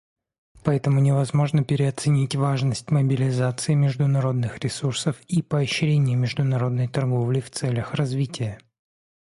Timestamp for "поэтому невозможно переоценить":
0.63-2.35